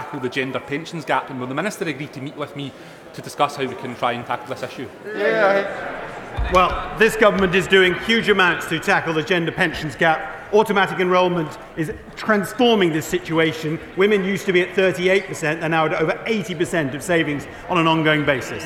[0.00, 2.72] tackle the gender pensions gap, and will the Minister agree to meet with me
[3.12, 4.88] to discuss how we can try and tackle this issue?
[5.14, 6.52] Yeah.
[6.54, 10.54] Well, this government is doing huge amounts to tackle the gender pensions gap.
[10.54, 13.78] Automatic enrolment is transforming this situation.
[13.98, 17.86] Women used to be at 38%, they're now at over 80% of savings on an
[17.86, 18.64] ongoing basis.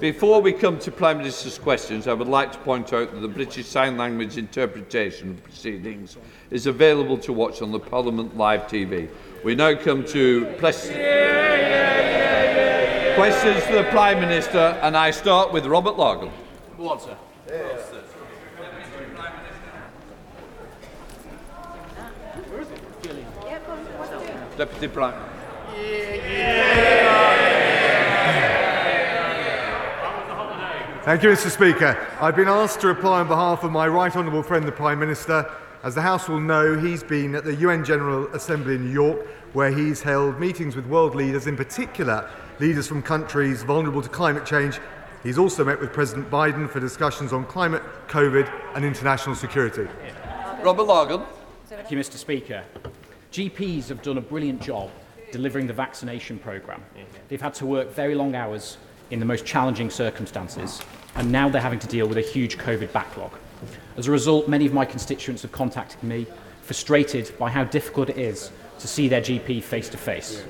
[0.00, 3.28] Before we come to Prime Minister's questions, I would like to point out that the
[3.28, 6.16] British Sign Language interpretation of proceedings
[6.50, 9.08] is available to watch on the Parliament Live TV.
[9.44, 10.86] We now come to press
[13.14, 16.32] questions for the Prime Minister, and I start with Robert Largan.
[16.78, 17.14] Go on, sir.
[24.56, 25.12] Deputy Prime.
[31.04, 31.50] Thank you, Mr.
[31.50, 32.08] Speaker.
[32.18, 35.50] I've been asked to reply on behalf of my right honourable friend, the Prime Minister.
[35.84, 39.26] As the House will know, he's been at the UN General Assembly in New York,
[39.52, 44.46] where he's held meetings with world leaders, in particular leaders from countries vulnerable to climate
[44.46, 44.80] change.
[45.22, 49.86] He's also met with President Biden for discussions on climate, COVID, and international security.
[50.62, 51.26] Robert Largan.
[51.66, 52.16] Thank you, Mr.
[52.16, 52.64] Speaker.
[53.30, 54.90] GPs have done a brilliant job
[55.32, 56.82] delivering the vaccination programme.
[57.28, 58.78] They've had to work very long hours
[59.10, 60.80] in the most challenging circumstances,
[61.14, 63.32] and now they're having to deal with a huge COVID backlog.
[63.96, 66.26] As a result, many of my constituents have contacted me,
[66.62, 70.44] frustrated by how difficult it is to see their GP face to face.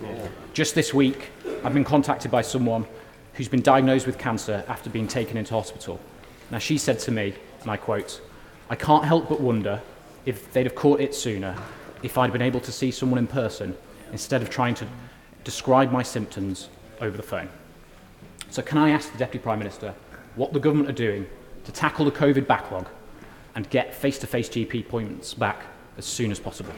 [0.52, 1.30] Just this week,
[1.62, 2.86] I've been contacted by someone
[3.34, 6.00] who's been diagnosed with cancer after being taken into hospital.
[6.50, 8.20] Now, she said to me, and I quote,
[8.70, 9.80] I can't help but wonder
[10.24, 11.56] if they'd have caught it sooner
[12.02, 13.77] if I'd been able to see someone in person
[14.12, 14.86] instead of trying to
[15.42, 16.68] describe my symptoms
[17.00, 17.48] over the phone.
[18.50, 19.94] So, can I ask the Deputy Prime Minister
[20.36, 21.27] what the government are doing
[21.65, 22.89] to tackle the COVID backlog
[23.55, 25.62] and get face to face GP appointments back
[25.97, 26.73] as soon as possible?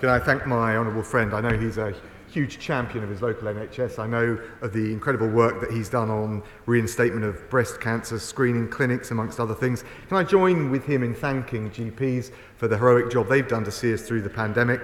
[0.00, 1.32] Can I thank my honourable friend?
[1.34, 1.94] I know he's a
[2.34, 3.98] huge champion of his local NHS.
[4.00, 8.68] I know of the incredible work that he's done on reinstatement of breast cancer screening
[8.68, 9.84] clinics, amongst other things.
[10.08, 13.70] Can I join with him in thanking GPs for the heroic job they've done to
[13.70, 14.80] see us through the pandemic?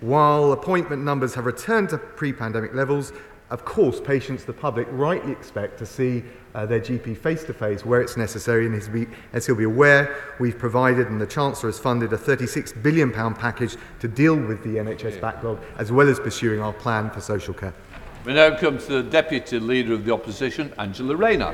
[0.00, 3.12] While appointment numbers have returned to pre pandemic levels,
[3.50, 6.24] of course, patients, the public, rightly expect to see
[6.54, 8.66] uh, their GP face to face where it's necessary.
[8.66, 12.18] And as, we, as he'll be aware, we've provided and the Chancellor has funded a
[12.18, 17.10] £36 billion package to deal with the NHS backlog, as well as pursuing our plan
[17.10, 17.74] for social care.
[18.24, 21.52] We now come to the Deputy Leader of the Opposition, Angela Rayner.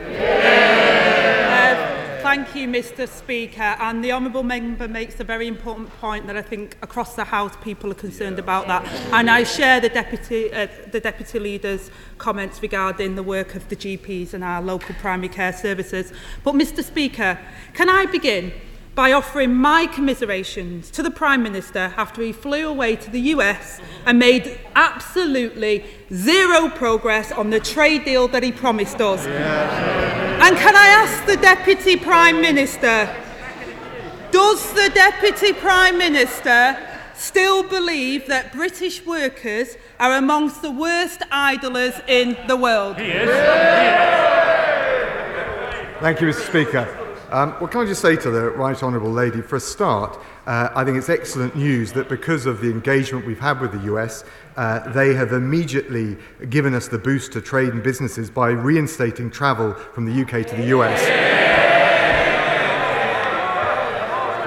[2.34, 3.76] Thank you, Mr Speaker.
[3.78, 7.54] And the Honourable Member makes a very important point that I think across the House
[7.62, 8.44] people are concerned yeah.
[8.44, 8.86] about that.
[9.12, 13.76] And I share the Deputy, uh, the Deputy Leader's comments regarding the work of the
[13.76, 16.10] GPs and our local primary care services.
[16.42, 17.38] But, Mr Speaker,
[17.74, 18.54] can I begin
[18.94, 23.80] by offering my commiserations to the Prime Minister after he flew away to the US
[24.04, 29.24] and made absolutely zero progress on the trade deal that he promised us.
[29.26, 33.08] And can I ask the Deputy Prime Minister,
[34.30, 36.76] does the Deputy Prime Minister
[37.14, 42.96] still believe that British workers are amongst the worst idlers in the world?
[46.00, 46.46] Thank you, Mr.
[46.48, 47.01] Speaker.
[47.32, 49.40] Um, what can I just say to the Right Honourable Lady?
[49.40, 53.40] For a start, uh, I think it's excellent news that because of the engagement we've
[53.40, 54.22] had with the US,
[54.58, 56.18] uh, they have immediately
[56.50, 60.56] given us the boost to trade and businesses by reinstating travel from the UK to
[60.56, 61.00] the US.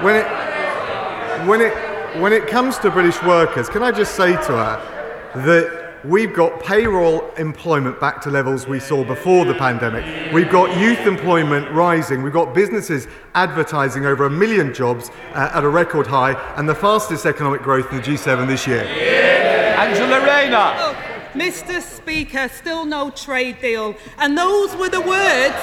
[0.04, 4.52] When it, when it, when it comes to British workers, can I just say to
[4.52, 10.32] her that We've got payroll employment back to levels we saw before the pandemic.
[10.32, 12.22] We've got youth employment rising.
[12.22, 16.76] We've got businesses advertising over a million jobs uh, at a record high and the
[16.76, 18.84] fastest economic growth in the G7 this year.
[18.84, 19.84] Yeah.
[19.84, 20.74] Angela Rayner.
[20.78, 20.96] Oh,
[21.34, 21.82] Mr.
[21.82, 23.96] Speaker, still no trade deal.
[24.18, 25.56] And those were the words,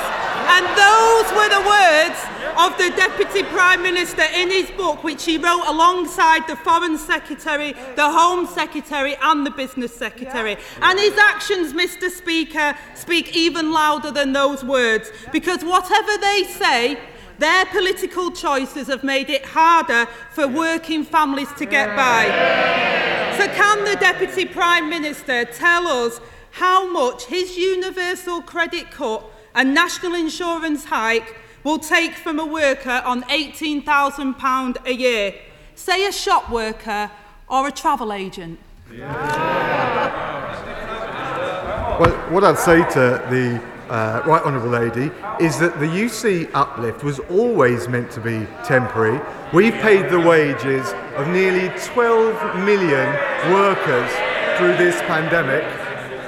[0.45, 2.19] and those were the words
[2.57, 7.73] of the Deputy Prime Minister in his book, which he wrote alongside the Foreign Secretary,
[7.95, 10.51] the Home Secretary, and the Business Secretary.
[10.51, 10.89] Yeah.
[10.89, 12.09] And his actions, Mr.
[12.09, 16.99] Speaker, speak even louder than those words, because whatever they say,
[17.39, 22.25] their political choices have made it harder for working families to get by.
[23.37, 29.73] So, can the Deputy Prime Minister tell us how much his universal credit cut and
[29.73, 35.35] national insurance hike will take from a worker on £18,000 a year,
[35.75, 37.09] say a shop worker
[37.47, 38.59] or a travel agent?
[41.99, 47.03] Well, what I'd say to the uh, Right Honourable Lady is that the UC uplift
[47.03, 49.21] was always meant to be temporary.
[49.53, 53.07] We've paid the wages of nearly 12 million
[53.53, 54.11] workers
[54.57, 55.63] through this pandemic.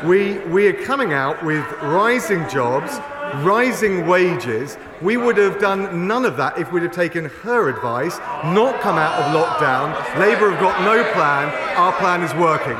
[0.03, 2.99] We, we are coming out with rising jobs,
[3.43, 4.77] rising wages.
[5.01, 8.97] We would have done none of that if we'd have taken her advice, not come
[8.97, 9.93] out of lockdown.
[10.19, 11.49] Labour have got no plan.
[11.77, 12.77] Our plan is working.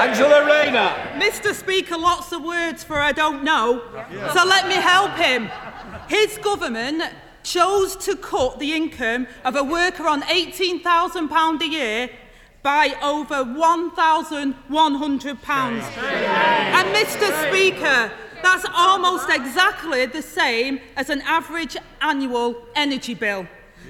[0.00, 0.94] Angela Rayner.
[1.20, 1.54] Mr.
[1.54, 3.82] Speaker, lots of words for I don't know.
[4.32, 5.48] So let me help him.
[6.08, 7.04] His government
[7.42, 12.10] chose to cut the income of a worker on £18,000 a year
[12.62, 16.06] by over £1,100.
[16.06, 17.48] And Mr.
[17.48, 18.12] Speaker,
[18.42, 23.46] that's almost exactly the same as an average annual energy bill.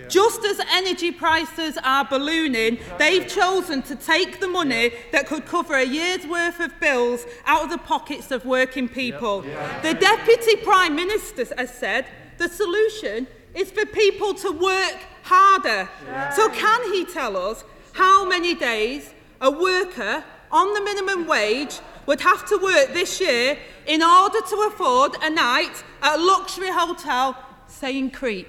[0.09, 5.75] Just as energy prices are ballooning, they've chosen to take the money that could cover
[5.75, 9.43] a year's worth of bills out of the pockets of working people.
[9.83, 12.07] The Deputy Prime Minister has said
[12.39, 15.89] the solution is for people to work harder.
[16.35, 22.21] So, can he tell us how many days a worker on the minimum wage would
[22.21, 27.37] have to work this year in order to afford a night at a luxury hotel,
[27.67, 28.49] say in Crete?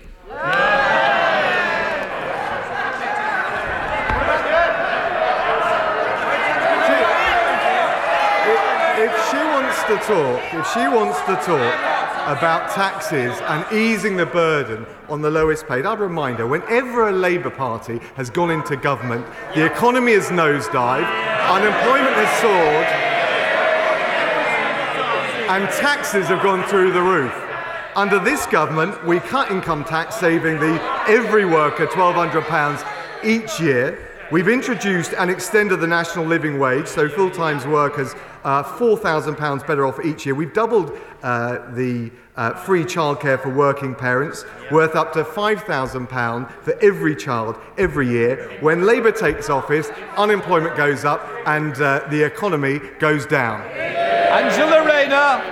[9.03, 11.91] If she wants to talk, if she wants to talk
[12.27, 17.11] about taxes and easing the burden on the lowest paid, I'd remind her whenever a
[17.11, 19.25] Labour Party has gone into government,
[19.55, 21.09] the economy has nosedived,
[21.49, 23.00] unemployment has soared,
[25.51, 27.33] and taxes have gone through the roof.
[27.97, 34.07] Under this government, we cut income tax, saving the every worker £1,200 each year.
[34.31, 38.15] We've introduced and extended the national living wage, so full-time workers
[38.45, 40.35] are £4,000 better off each year.
[40.35, 46.79] We've doubled uh, the uh, free childcare for working parents, worth up to £5,000 for
[46.81, 48.57] every child every year.
[48.61, 54.00] When Labour takes office, unemployment goes up and uh, the economy goes down.
[54.31, 55.43] Angela Rayner.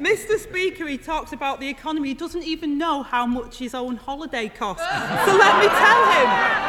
[0.00, 0.38] Mr.
[0.38, 2.10] Speaker, he talks about the economy.
[2.10, 4.86] He doesn't even know how much his own holiday costs.
[4.86, 6.28] So let me tell him,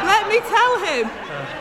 [0.10, 1.06] let me tell him,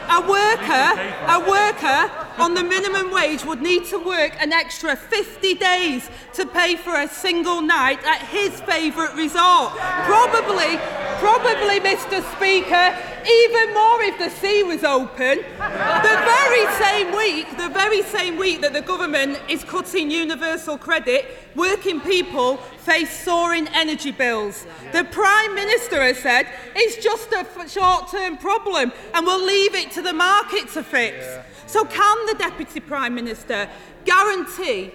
[0.08, 0.88] a worker,
[1.28, 6.46] a worker on the minimum wage would need to work an extra 50 days to
[6.46, 9.72] pay for a single night at his favourite resort.
[10.06, 10.78] Probably,
[11.20, 12.24] probably, Mr.
[12.34, 12.96] Speaker,
[13.28, 15.38] even more if the sea was open.
[15.38, 21.26] the very same week, the very same week that the government is cutting universal credit,
[21.54, 24.66] working people face soaring energy bills.
[24.92, 30.02] The Prime Minister has said it's just a short-term problem and we'll leave it to
[30.02, 31.26] the market to fix.
[31.66, 33.68] So can the Deputy Prime Minister
[34.04, 34.92] guarantee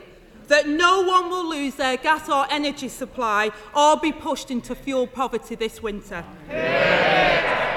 [0.48, 5.08] that no one will lose their gas or energy supply or be pushed into fuel
[5.08, 6.26] poverty this winter.
[6.50, 7.73] Yeah.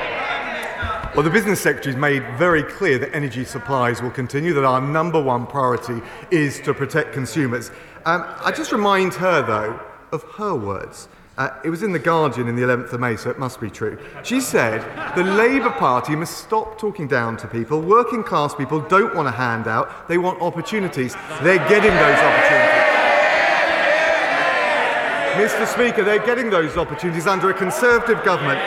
[1.17, 4.83] Well, the Business Secretary has made very clear that energy supplies will continue, that our
[4.83, 7.71] number one priority is to protect consumers.
[8.05, 9.81] Um, I just remind her, though,
[10.13, 11.09] of her words.
[11.39, 13.71] Uh, it was in The Guardian in the 11th of May, so it must be
[13.71, 13.99] true.
[14.25, 14.83] She said
[15.17, 17.81] the Labour Party must stop talking down to people.
[17.81, 21.15] Working class people don't want a handout, they want opportunities.
[21.41, 22.87] They're getting those opportunities.
[25.41, 25.67] Mr.
[25.67, 28.61] Speaker, they're getting those opportunities under a Conservative government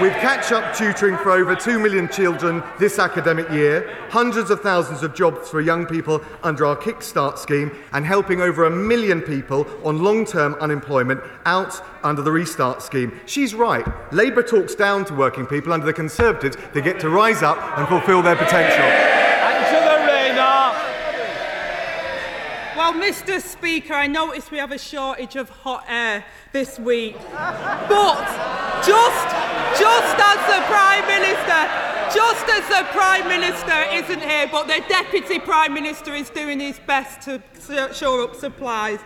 [0.00, 5.02] with catch up tutoring for over 2 million children this academic year, hundreds of thousands
[5.02, 9.66] of jobs for young people under our Kickstart scheme, and helping over a million people
[9.84, 13.20] on long term unemployment out under the Restart scheme.
[13.26, 13.86] She's right.
[14.12, 16.56] Labour talks down to working people under the Conservatives.
[16.72, 19.09] They get to rise up and fulfil their potential.
[22.80, 27.14] Well, Mr Speaker, I notice we have a shortage of hot air this week.
[27.30, 28.24] But
[28.86, 29.28] just,
[29.78, 35.38] just as the Prime Minister just as the Prime Minister isn't here, but the Deputy
[35.38, 37.42] Prime Minister is doing his best to
[37.92, 38.98] shore up supplies.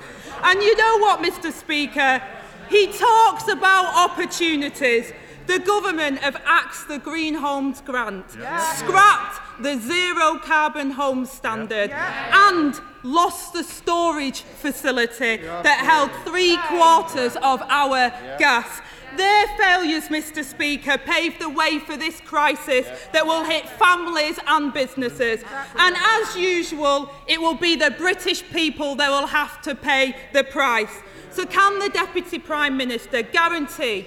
[0.44, 2.22] And you know what, Mr Speaker?
[2.70, 5.12] He talks about opportunities,
[5.46, 8.60] The government have axed the Green Homes Grant, yeah.
[8.74, 12.48] scrapped the zero carbon home standard, yeah.
[12.48, 18.80] and lost the storage facility that held three quarters of our gas.
[19.16, 24.72] Their failures, Mr Speaker, paved the way for this crisis that will hit families and
[24.72, 25.44] businesses.
[25.76, 30.42] And as usual, it will be the British people that will have to pay the
[30.42, 31.00] price.
[31.30, 34.06] So can the Deputy Prime Minister guarantee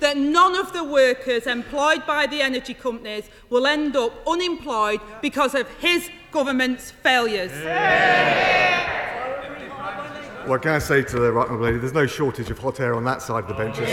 [0.00, 5.54] that none of the workers employed by the energy companies will end up unemployed because
[5.54, 7.52] of his government's failures?
[10.46, 11.78] What can I say to the right honourable lady?
[11.78, 13.88] There's no shortage of hot air on that side of the benches.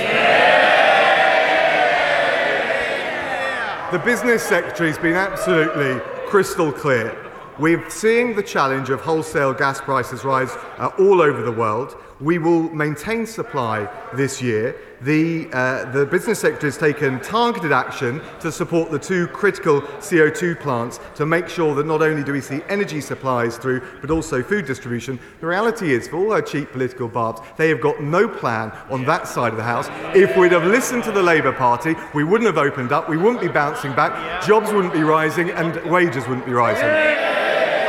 [3.92, 7.16] the business secretary's been absolutely crystal clear.
[7.60, 11.96] We're seeing the challenge of wholesale gas prices rise uh, all over the world.
[12.20, 14.76] We will maintain supply this year.
[15.02, 20.60] The, uh, the business sector has taken targeted action to support the two critical CO2
[20.62, 24.42] plants to make sure that not only do we see energy supplies through, but also
[24.42, 25.20] food distribution.
[25.40, 29.06] The reality is, for all our cheap political barbs, they have got no plan on
[29.06, 29.90] that side of the house.
[30.16, 33.42] If we'd have listened to the Labour Party, we wouldn't have opened up, we wouldn't
[33.42, 37.33] be bouncing back, jobs wouldn't be rising, and wages wouldn't be rising.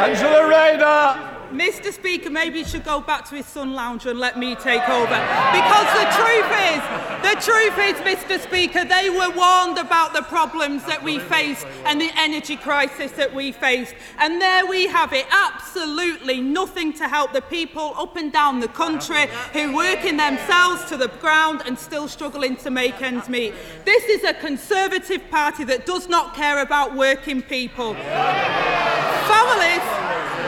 [0.04, 1.33] Angela Rayner.
[1.54, 1.92] Mr.
[1.92, 5.06] Speaker, maybe he should go back to his sun lounger and let me take over.
[5.06, 6.82] Because the truth is,
[7.22, 8.40] the truth is, Mr.
[8.40, 13.32] Speaker, they were warned about the problems that we faced and the energy crisis that
[13.32, 13.94] we faced.
[14.18, 18.66] And there we have it, absolutely nothing to help the people up and down the
[18.68, 23.54] country who working themselves to the ground and still struggling to make ends meet.
[23.84, 27.94] This is a Conservative party that does not care about working people.
[27.94, 30.43] Families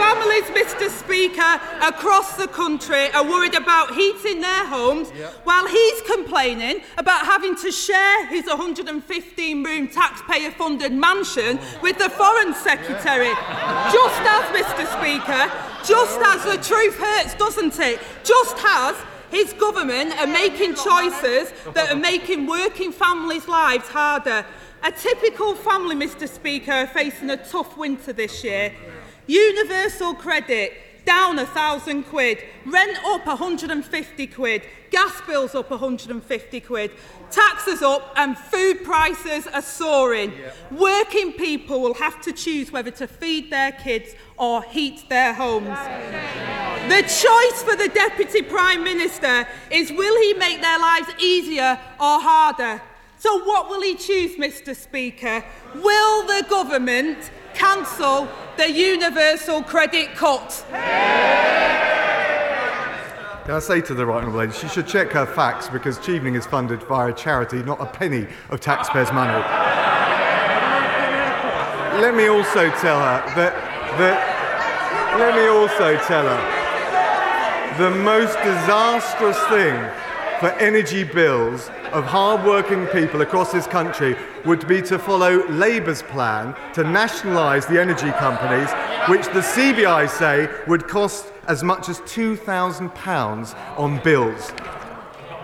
[0.00, 0.88] Families, Mr.
[0.88, 5.30] Speaker, across the country are worried about heating their homes yep.
[5.44, 12.08] while he's complaining about having to share his 115 room taxpayer funded mansion with the
[12.08, 13.28] Foreign Secretary.
[13.28, 13.90] Yeah.
[13.92, 14.84] Just as, Mr.
[14.98, 15.52] Speaker,
[15.84, 18.00] just as the truth hurts, doesn't it?
[18.24, 18.96] Just as
[19.30, 24.46] his government are making choices that are making working families' lives harder.
[24.82, 26.26] A typical family, Mr.
[26.26, 28.72] Speaker, facing a tough winter this year.
[29.30, 30.72] Universal credit
[31.06, 36.90] down a thousand quid, rent up 150 quid, gas bills up 150 quid,
[37.30, 40.32] taxes up and food prices are soaring.
[40.32, 40.52] Yeah.
[40.72, 45.78] Working people will have to choose whether to feed their kids or heat their homes.
[46.88, 52.20] The choice for the Deputy Prime Minister is will he make their lives easier or
[52.20, 52.82] harder?
[53.18, 55.44] So what will he choose, Mr Speaker?
[55.76, 60.64] Will the government cancel the universal credit cut.
[63.44, 66.36] Can I say to the right honourable lady, she should check her facts because Chevening
[66.36, 69.32] is funded via a charity, not a penny of taxpayers' money.
[72.00, 73.52] let me also tell her that,
[73.98, 76.60] that let me also tell her
[77.78, 79.74] the most disastrous thing
[80.40, 84.16] for energy bills of hard-working people across this country
[84.46, 88.70] would be to follow Labour's plan to nationalise the energy companies,
[89.10, 94.50] which the CBI say would cost as much as £2,000 on bills.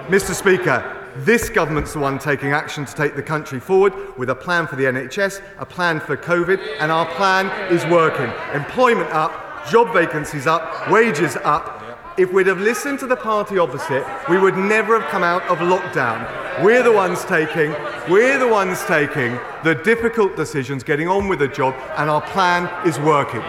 [0.08, 4.34] Mr Speaker, this government's the one taking action to take the country forward with a
[4.34, 8.32] plan for the NHS, a plan for COVID, and our plan is working.
[8.54, 11.75] Employment up, job vacancies up, wages up,
[12.18, 15.58] if we'd have listened to the party opposite, we would never have come out of
[15.58, 16.64] lockdown.
[16.64, 17.72] We're the ones taking,
[18.08, 22.70] we're the ones taking the difficult decisions, getting on with the job, and our plan
[22.86, 23.42] is working.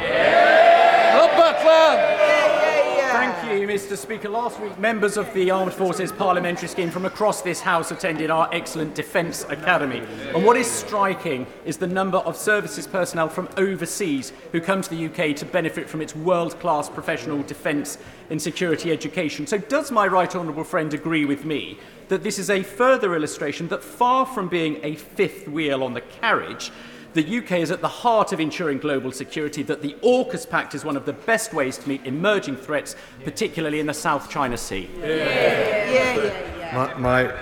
[3.67, 3.97] you, Mr.
[3.97, 4.29] Speaker.
[4.29, 8.50] Last week, members of the Armed Forces parliamentary scheme from across this House attended our
[8.53, 10.01] excellent Defence Academy.
[10.33, 14.89] And what is striking is the number of services personnel from overseas who come to
[14.89, 17.97] the UK to benefit from its world class professional defence
[18.29, 19.47] and security education.
[19.47, 23.67] So, does my right honourable friend agree with me that this is a further illustration
[23.69, 26.71] that far from being a fifth wheel on the carriage,
[27.13, 30.85] The UK is at the heart of ensuring global security, that the AUKUS Pact is
[30.85, 34.89] one of the best ways to meet emerging threats, particularly in the South China Sea.
[34.99, 35.07] Yeah.
[35.07, 35.15] Yeah.
[35.17, 36.75] Yeah, yeah, yeah.
[36.75, 37.33] My, my,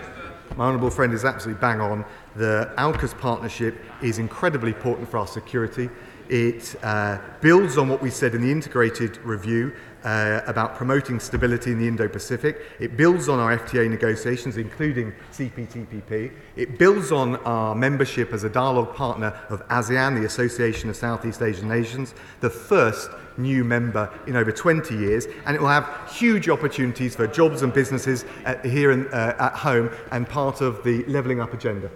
[0.56, 2.06] my honourable friend is absolutely bang on.
[2.36, 5.90] The AUKUS partnership is incredibly important for our security.
[6.30, 9.74] It uh, builds on what we said in the integrated review
[10.04, 12.62] uh, about promoting stability in the Indo-Pacific.
[12.80, 16.32] It builds on our FTA negotiations, including CPTPP.
[16.56, 21.42] It builds on our membership as a dialogue partner of ASEAN, the Association of Southeast
[21.42, 26.50] Asian Nations, the first new member in over 20 years, and it will have huge
[26.50, 31.04] opportunities for jobs and businesses at, here in, uh, at home and part of the
[31.06, 31.90] levelling up agenda.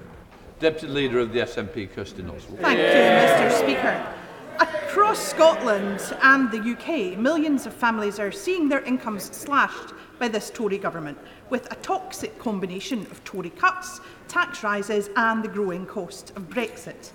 [0.60, 2.60] Deputy Leader of the SNP, Kirsten Oswald.
[2.60, 4.16] Thank you, Mr Speaker.
[4.60, 10.50] Across Scotland and the UK, millions of families are seeing their incomes slashed by this
[10.50, 11.18] Tory government,
[11.50, 17.12] with a toxic combination of Tory cuts, tax rises and the growing cost of Brexit.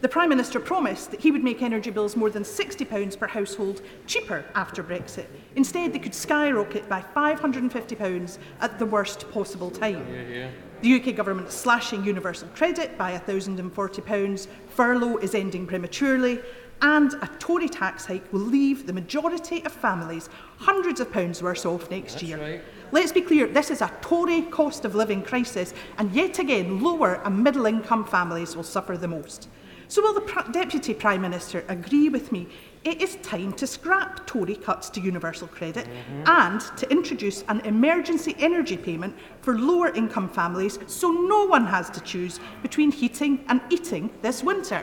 [0.00, 3.82] The Prime Minister promised that he would make energy bills more than £60 per household
[4.06, 5.26] cheaper after Brexit.
[5.54, 10.04] Instead, they could skyrocket by £550 at the worst possible time.
[10.12, 10.50] Yeah, yeah.
[10.80, 16.40] The UK government slashing universal credit by £1,040, furlough is ending prematurely,
[16.80, 21.66] and a Tory tax hike will leave the majority of families hundreds of pounds worse
[21.66, 22.38] off next That's year.
[22.38, 22.62] Right.
[22.92, 27.20] Let's be clear, this is a Tory cost of living crisis, and yet again, lower
[27.24, 29.48] and middle income families will suffer the most.
[29.88, 32.46] So, will the Deputy Prime Minister agree with me
[32.84, 35.86] it is time to scrap Tory cuts to universal credit
[36.26, 41.90] and to introduce an emergency energy payment for lower income families so no one has
[41.90, 44.82] to choose between heating and eating this winter?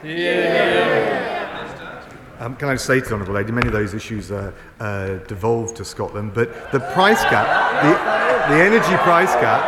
[2.39, 5.77] Um, can I say to the Honourable Lady, many of those issues are uh, devolved
[5.77, 7.47] to Scotland, but the price cap,
[7.81, 9.63] the, the energy price cap,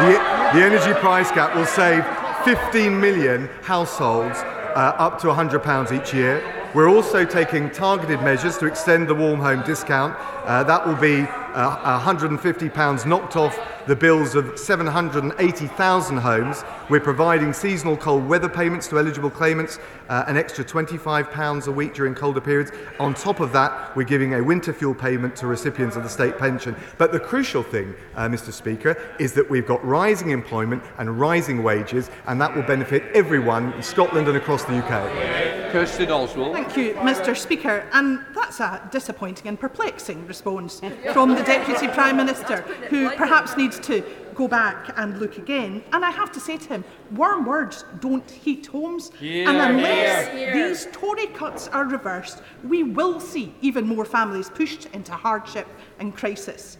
[0.00, 2.04] the, the energy price cap will save
[2.44, 4.38] 15 million households
[4.74, 6.61] uh, up to £100 each year.
[6.74, 10.16] We're also taking targeted measures to extend the warm home discount.
[10.46, 16.64] Uh, that will be uh, £150 knocked off the bills of 780,000 homes.
[16.88, 21.94] We're providing seasonal cold weather payments to eligible claimants, uh, an extra £25 a week
[21.94, 22.70] during colder periods.
[23.00, 26.38] On top of that, we're giving a winter fuel payment to recipients of the state
[26.38, 26.76] pension.
[26.98, 28.52] But the crucial thing, uh, Mr.
[28.52, 33.72] Speaker, is that we've got rising employment and rising wages, and that will benefit everyone
[33.72, 35.72] in Scotland and across the UK.
[35.72, 36.52] Kirsten Oswald.
[36.52, 37.34] Thank you, Mr.
[37.34, 37.86] Speaker.
[37.92, 40.82] And that's a disappointing and perplexing response
[41.14, 42.60] from the Deputy Prime Minister,
[42.90, 44.02] who perhaps needs to
[44.34, 45.82] go back and look again.
[45.92, 49.10] And I have to say to him, warm words don't heat homes.
[49.20, 55.12] and unless these Tory cuts are reversed, we will see even more families pushed into
[55.12, 55.66] hardship
[55.98, 56.78] and crisis.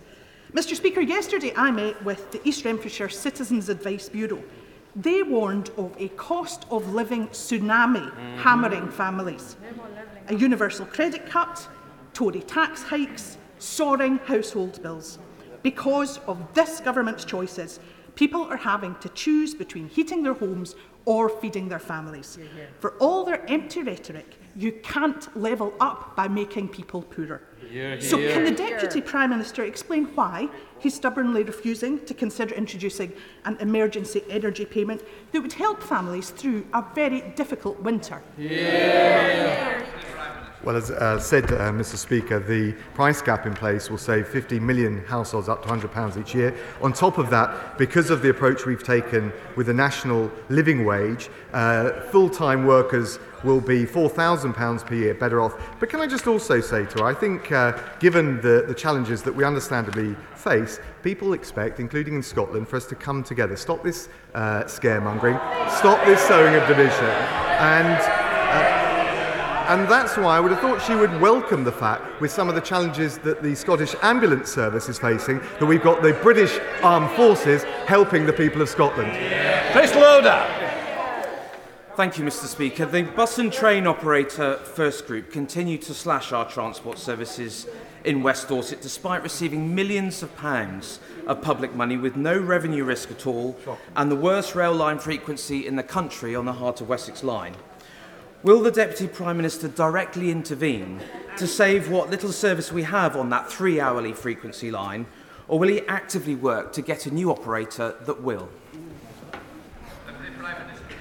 [0.52, 0.74] Mr.
[0.74, 4.42] Speaker, yesterday I met with the East Renfrewshire Citizens Advice Bureau.
[4.94, 8.36] They warned of a cost of living tsunami mm-hmm.
[8.36, 9.56] hammering families.
[10.28, 11.66] A universal credit cut,
[12.12, 15.18] Tory tax hikes, soaring household bills.
[15.62, 17.80] Because of this government's choices,
[18.14, 22.38] people are having to choose between heating their homes or feeding their families.
[22.40, 22.66] Yeah, yeah.
[22.78, 27.42] For all their empty rhetoric, you can't level up by making people poorer.
[28.00, 33.12] So can the Deputy Prime Minister explain why he's stubbornly refusing to consider introducing
[33.46, 35.02] an emergency energy payment
[35.32, 38.22] that would help families through a very difficult winter?
[40.64, 41.96] Well, as uh, said, uh, Mr.
[41.96, 46.36] Speaker, the price cap in place will save 50 million households up to £100 each
[46.36, 46.54] year.
[46.80, 51.30] On top of that, because of the approach we've taken with the national living wage,
[51.52, 55.60] uh, full time workers will be £4,000 per year better off.
[55.80, 59.20] But can I just also say to her, I think, uh, given the, the challenges
[59.22, 63.82] that we understandably face, people expect, including in Scotland, for us to come together, stop
[63.82, 65.40] this uh, scaremongering,
[65.76, 67.04] stop this sowing of division,
[67.58, 68.81] and
[69.72, 72.54] and that's why I would have thought she would welcome the fact, with some of
[72.54, 77.10] the challenges that the Scottish Ambulance Service is facing, that we've got the British Armed
[77.12, 79.10] Forces helping the people of Scotland.
[79.72, 80.46] Chris Loder.
[81.96, 82.44] Thank you, Mr.
[82.44, 82.84] Speaker.
[82.84, 87.66] The bus and train operator First Group continue to slash our transport services
[88.04, 93.10] in West Dorset despite receiving millions of pounds of public money with no revenue risk
[93.10, 93.56] at all
[93.96, 97.54] and the worst rail line frequency in the country on the Heart of Wessex line.
[98.42, 101.00] Will the Deputy Prime Minister directly intervene
[101.36, 105.06] to save what little service we have on that three hourly frequency line,
[105.46, 108.48] or will he actively work to get a new operator that will?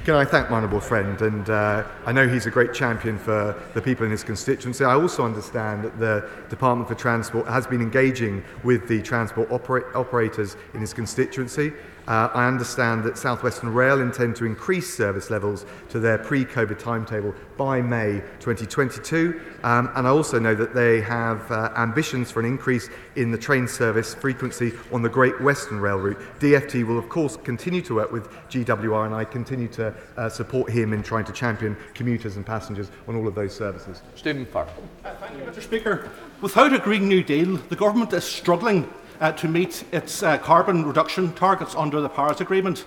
[0.06, 1.20] Can I thank my honourable friend?
[1.22, 4.84] And uh, I know he's a great champion for the people in his constituency.
[4.84, 9.92] I also understand that the Department for Transport has been engaging with the transport opera-
[9.96, 11.74] operators in his constituency.
[12.12, 17.34] Uh, I understand that Southwestern Rail intend to increase service levels to their pre-COVID timetable
[17.62, 19.40] by May 2022.
[19.62, 23.38] Um, and I also know that they have uh, ambitions for an increase in the
[23.38, 26.18] train service frequency on the Great Western Rail route.
[26.40, 30.72] DFT will, of course, continue to work with GWR, and I continue to uh, support
[30.72, 34.02] him in trying to champion commuters and passengers on all of those services.
[34.16, 34.72] Stephen Farry.
[35.04, 35.62] Thank you, Mr.
[35.62, 36.10] Speaker.
[36.42, 40.84] Without a Green New Deal, the government is struggling uh, to meet its uh, carbon
[40.84, 42.86] reduction targets under the Paris Agreement.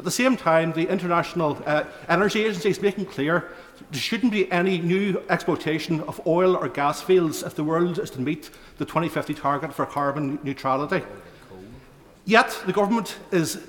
[0.00, 3.52] At the same time, the International uh, Energy Agency is making clear
[3.90, 8.08] there shouldn't be any new exploitation of oil or gas fields if the world is
[8.12, 11.02] to meet the 2050 target for carbon neutrality.
[12.24, 13.60] Yet, the government is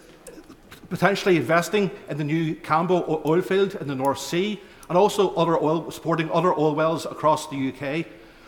[0.89, 5.61] potentially investing in the new Cambo oil field in the North Sea and also other
[5.61, 8.05] oil, supporting other oil wells across the UK.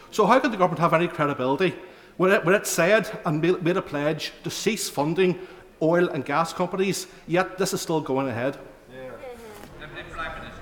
[0.10, 1.76] So, how can the government have any credibility
[2.16, 5.38] when it, when it said and made, made a pledge to cease funding
[5.84, 8.58] oil and gas companies, yet this is still going ahead?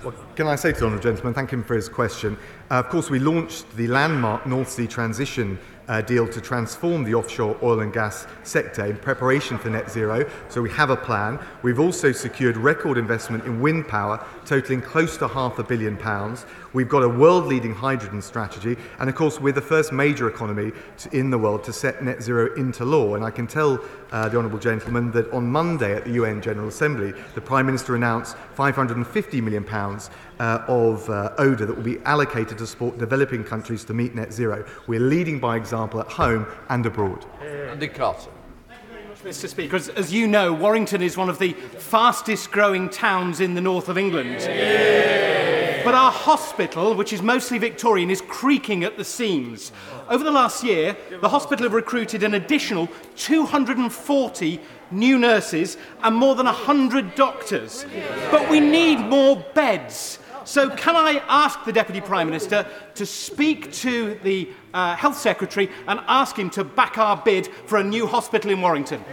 [0.04, 2.36] Well, can I say to the honourable gentleman, thank him for his question.
[2.72, 7.14] Uh, of course, we launched the landmark North Sea Transition uh, deal to transform the
[7.14, 10.28] offshore oil and gas sector in preparation for net zero.
[10.50, 11.38] So we have a plan.
[11.62, 16.46] We've also secured record investment in wind power, totaling close to half a billion pounds.
[16.74, 18.78] We've got a world leading hydrogen strategy.
[19.00, 22.22] And of course, we're the first major economy to, in the world to set net
[22.22, 23.16] zero into law.
[23.16, 23.80] And I can tell
[24.12, 27.96] uh, the Honourable Gentleman that on Monday at the UN General Assembly, the Prime Minister
[27.96, 29.68] announced £550 million
[30.40, 34.32] uh, of uh, ODA that will be allocated to support developing countries to meet net
[34.32, 34.66] zero.
[34.88, 37.26] We're leading by example at home and abroad.
[37.42, 38.30] Andy Carter.
[39.24, 39.48] Mr.
[39.48, 43.62] Speaker, as, as you know, Warrington is one of the fastest growing towns in the
[43.62, 44.42] north of England.
[45.84, 49.72] But our hospital, which is mostly Victorian, is creaking at the seams.
[50.10, 54.60] Over the last year, the hospital have recruited an additional 240
[54.92, 57.86] new nurses and more than 100 doctors.
[58.30, 60.20] But we need more beds.
[60.44, 62.66] So, can I ask the Deputy Prime Minister
[62.96, 67.78] to speak to the uh, Health Secretary and ask him to back our bid for
[67.78, 69.04] a new hospital in Warrington?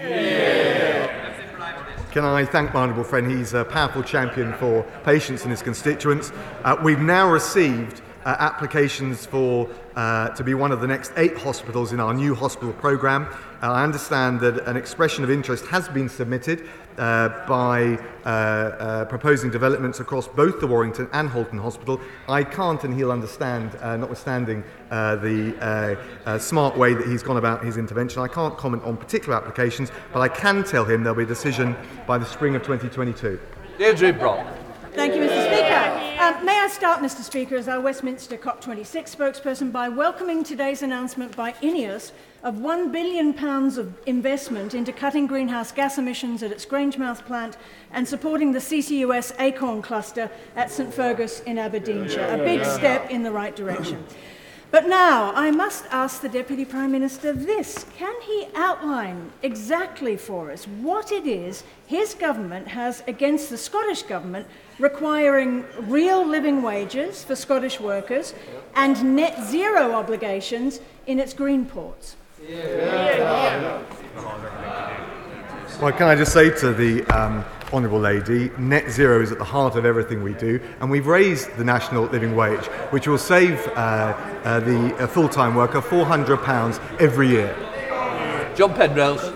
[2.11, 3.31] Can I thank my honourable friend?
[3.31, 6.33] He's a powerful champion for patients and his constituents.
[6.64, 11.37] Uh, we've now received uh, applications for uh, to be one of the next eight
[11.37, 13.27] hospitals in our new hospital programme.
[13.62, 16.66] Uh, I understand that an expression of interest has been submitted
[16.99, 22.01] uh, by uh, uh, proposing developments across both the Warrington and Halton Hospital.
[22.29, 25.97] I can't, and he'll understand, uh, notwithstanding uh, the uh,
[26.29, 29.91] uh, smart way that he's gone about his intervention, I can't comment on particular applications,
[30.13, 33.41] but I can tell him there'll be a decision by the spring of 2022.
[33.79, 34.47] Deirdre Brock.
[34.93, 35.47] Thank you, Mr.
[35.47, 36.08] Speaker.
[36.68, 42.12] I start, Mr Speaker, as our Westminster COP26 spokesperson by welcoming today's announcement by INEOS
[42.42, 43.35] of £1 billion
[43.78, 47.57] of investment into cutting greenhouse gas emissions at its Grangemouth plant
[47.90, 52.35] and supporting the CCUS ACORN cluster at St Fergus in Aberdeenshire.
[52.35, 54.04] A big step in the right direction.
[54.70, 57.87] But now I must ask the Deputy Prime Minister this.
[57.96, 64.02] Can he outline exactly for us what it is his government has against the Scottish
[64.02, 64.46] Government
[64.78, 68.35] requiring real living wages for Scottish workers
[68.74, 72.16] and net zero obligations in its green ports?
[75.81, 79.44] Well, can I just say to the um, Honourable Lady, net zero is at the
[79.44, 83.66] heart of everything we do, and we've raised the national living wage, which will save
[83.68, 87.54] uh, uh, the uh, full time worker £400 every year.
[88.57, 89.35] John Penrose.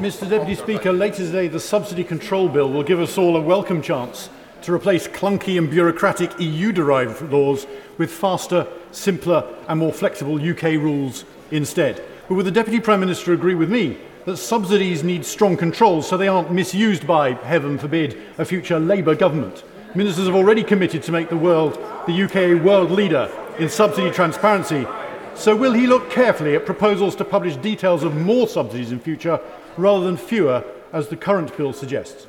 [0.00, 3.82] Mr Deputy Speaker, later today the Subsidy Control Bill will give us all a welcome
[3.82, 4.30] chance
[4.62, 7.66] to replace clunky and bureaucratic EU-derived laws
[7.98, 12.02] with faster, simpler and more flexible UK rules instead.
[12.28, 16.16] But would the Deputy Prime Minister agree with me that subsidies need strong controls so
[16.16, 19.64] they aren't misused by, heaven forbid, a future Labour government?
[19.94, 21.74] Ministers have already committed to make the world,
[22.06, 24.86] the UK, world leader in subsidy transparency.
[25.34, 29.40] So will he look carefully at proposals to publish details of more subsidies in future
[29.76, 32.26] rather than fewer, as the current bill suggests?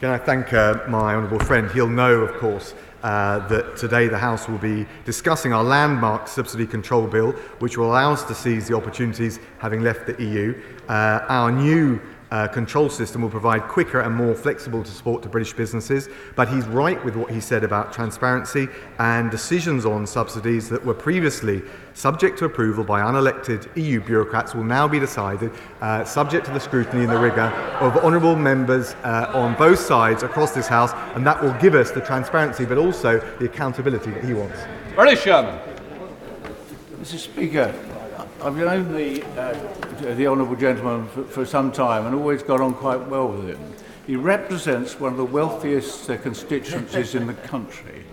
[0.00, 1.70] Can I thank uh, my honourable friend?
[1.72, 6.66] He'll know, of course, uh, that today the House will be discussing our landmark subsidy
[6.66, 10.60] control bill, which will allow us to seize the opportunities having left the EU.
[10.88, 15.28] Uh, our new uh, control system will provide quicker and more flexible to support to
[15.28, 16.08] British businesses.
[16.36, 20.94] But he's right with what he said about transparency and decisions on subsidies that were
[20.94, 21.62] previously
[21.94, 26.60] subject to approval by unelected EU bureaucrats will now be decided uh, subject to the
[26.60, 31.26] scrutiny and the rigour of honourable members uh, on both sides across this House, and
[31.26, 34.58] that will give us the transparency but also the accountability that he wants.
[34.94, 35.58] Barry Sheerman.
[37.00, 37.74] Mr Speaker,
[38.42, 42.72] I've known the, uh, the Honourable Gentleman for, for some time and always got on
[42.72, 43.74] quite well with him.
[44.06, 48.04] He represents one of the wealthiest uh, constituencies in the country.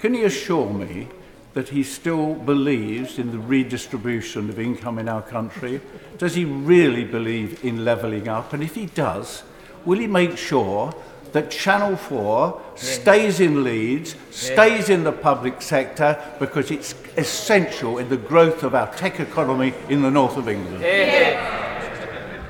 [0.00, 1.06] Can he assure me
[1.54, 5.80] that he still believes in the redistribution of income in our country?
[6.18, 8.52] Does he really believe in levelling up?
[8.52, 9.44] And if he does,
[9.84, 10.92] will he make sure
[11.32, 18.08] that Channel 4 stays in Leeds, stays in the public sector because it's essential in
[18.08, 20.82] the growth of our tech economy in the north of England.
[20.82, 21.67] Yeah.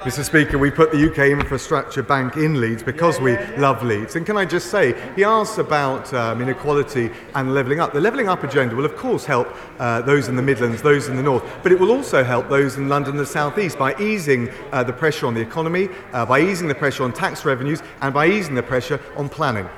[0.08, 0.24] Mr.
[0.24, 4.16] Speaker, we put the UK Infrastructure Bank in Leeds because we love Leeds.
[4.16, 7.92] And can I just say, he asks about um, inequality and levelling up.
[7.92, 11.16] The levelling up agenda will, of course, help uh, those in the Midlands, those in
[11.16, 13.94] the North, but it will also help those in London and the South East by
[14.00, 17.82] easing uh, the pressure on the economy, uh, by easing the pressure on tax revenues,
[18.00, 19.68] and by easing the pressure on planning.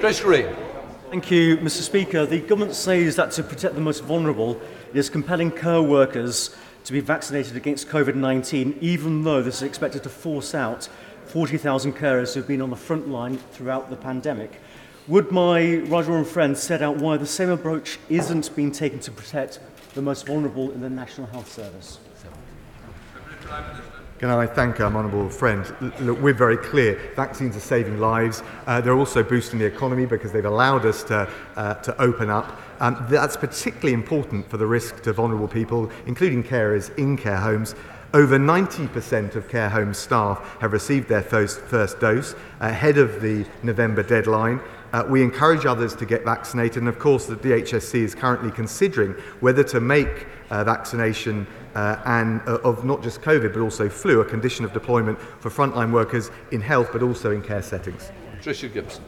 [0.00, 0.48] Chris Green.
[1.10, 1.82] Thank you, Mr.
[1.82, 2.26] Speaker.
[2.26, 6.92] The government says that to protect the most vulnerable, it is compelling care workers to
[6.92, 10.88] be vaccinated against COVID-19, even though this is expected to force out
[11.26, 14.60] 40,000 carers who have been on the front line throughout the pandemic.
[15.08, 19.60] Would my Rajaram friend set out why the same approach isn't being taken to protect
[19.94, 21.98] the most vulnerable in the National Health Service?
[22.22, 22.28] So.
[24.24, 25.70] Can I thank our honourable friend?
[26.00, 26.98] Look, we're very clear.
[27.14, 28.42] Vaccines are saving lives.
[28.66, 32.58] Uh, they're also boosting the economy because they've allowed us to, uh, to open up.
[32.80, 37.74] Um, that's particularly important for the risk to vulnerable people, including carers in care homes.
[38.14, 43.44] Over 90% of care home staff have received their first, first dose ahead of the
[43.62, 44.58] November deadline.
[44.94, 49.12] Uh, we encourage others to get vaccinated, and of course, the DHSC is currently considering
[49.40, 54.20] whether to make uh, vaccination uh, and uh, of not just COVID but also flu,
[54.20, 58.12] a condition of deployment for frontline workers in health but also in care settings.
[58.40, 59.02] Tricia Gibson.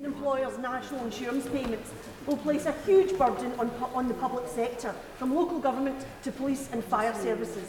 [0.00, 1.92] The employers' national insurance payments
[2.26, 6.70] will place a huge burden on, on the public sector, from local government to police
[6.72, 7.68] and fire services.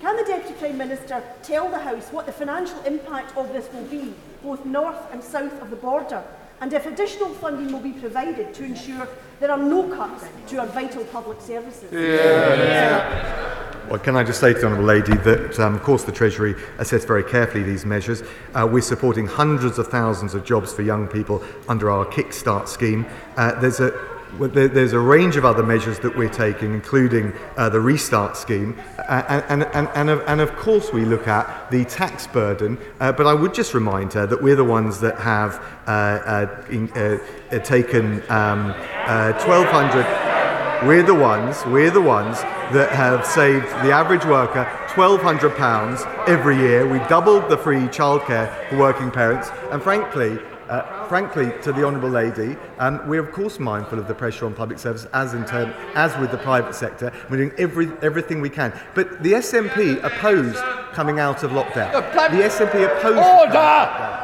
[0.00, 3.84] Can the Deputy Prime Minister tell the House what the financial impact of this will
[3.84, 6.24] be, both north and south of the border,
[6.60, 9.08] and if additional funding will be provided to ensure
[9.40, 11.92] there are no cuts to our vital public services.
[11.92, 12.00] Yeah.
[12.00, 13.88] yeah.
[13.88, 16.54] Well, can I just say to the Honourable Lady that, um, of course, the Treasury
[16.78, 18.22] assessed very carefully these measures.
[18.54, 23.06] Uh, we're supporting hundreds of thousands of jobs for young people under our Kickstart scheme.
[23.36, 27.80] Uh, there's a there's a range of other measures that we're taking, including uh, the
[27.80, 32.78] Restart scheme, and, and, and, of, and of course we look at the tax burden.
[33.00, 36.64] Uh, but I would just remind her that we're the ones that have uh, uh,
[36.70, 37.18] in, uh,
[37.60, 38.74] taken um,
[39.06, 40.86] uh, 1,200.
[40.86, 41.64] We're the ones.
[41.66, 42.40] We're the ones
[42.72, 46.86] that have saved the average worker £1,200 every year.
[46.86, 50.38] We've doubled the free childcare for working parents, and frankly.
[50.68, 54.52] Uh, frankly, to the honourable lady, um, we're of course mindful of the pressure on
[54.52, 57.10] public service, as in turn, as with the private sector.
[57.30, 58.78] We're doing every, everything we can.
[58.94, 61.92] But the SNP opposed coming out of lockdown.
[61.92, 63.16] The SNP opposed.
[63.16, 64.18] Order!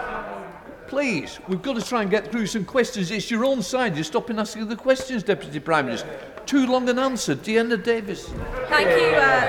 [0.86, 3.10] Please, we've got to try and get through some questions.
[3.10, 3.94] It's your own side.
[3.94, 6.08] You're stopping asking the questions, Deputy Prime Minister.
[6.46, 7.34] Too long an answer.
[7.34, 8.38] Dehenna Davison.
[8.68, 9.40] Thank you, uh,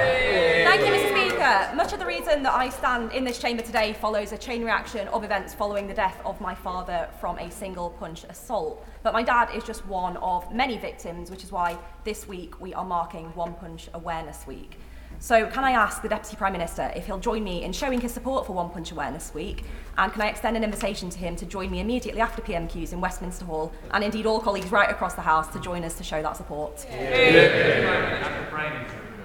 [0.63, 1.04] thank you, Mr.
[1.55, 1.75] Speaker.
[1.75, 5.07] Much of the reason that I stand in this chamber today follows a chain reaction
[5.09, 8.85] of events following the death of my father from a single punch assault.
[9.03, 12.73] But my dad is just one of many victims, which is why this week we
[12.73, 14.77] are marking One Punch Awareness Week.
[15.19, 18.13] So, can I ask the Deputy Prime Minister if he'll join me in showing his
[18.13, 19.63] support for One Punch Awareness Week?
[19.97, 22.99] And can I extend an invitation to him to join me immediately after PMQs in
[22.99, 26.21] Westminster Hall, and indeed all colleagues right across the House to join us to show
[26.21, 26.85] that support?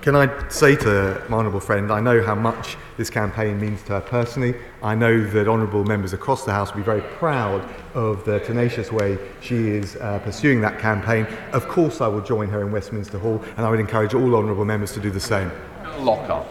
[0.02, 3.92] Can I say to my honourable friend, I know how much this campaign means to
[3.92, 4.54] her personally.
[4.82, 8.90] I know that honourable members across the House will be very proud of the tenacious
[8.90, 11.26] way she is uh, pursuing that campaign.
[11.52, 14.64] Of course, I will join her in Westminster Hall, and I would encourage all honourable
[14.64, 15.52] members to do the same.
[15.98, 16.46] Lockhart.